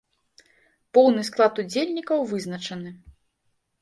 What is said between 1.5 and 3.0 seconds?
удзельнікаў вызначаны.